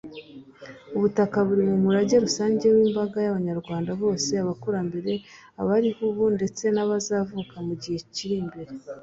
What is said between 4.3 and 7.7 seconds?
abakurambere, abariho ubu ndetse n’abazavuka